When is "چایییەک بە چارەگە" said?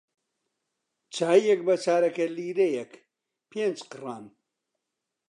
1.15-2.27